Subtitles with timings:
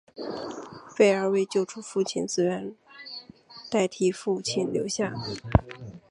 [0.97, 2.73] 贝儿为救出父亲自愿
[3.69, 5.13] 代替父亲留下。